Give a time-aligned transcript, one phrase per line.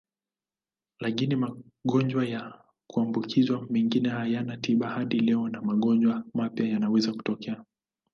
[0.99, 7.63] Lakini magonjwa ya kuambukizwa mengine hayana tiba hadi leo na magonjwa mapya yanaweza kutokea.